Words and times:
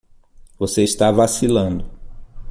Você 0.57 0.81
está 0.81 1.11
vacilando. 1.11 1.85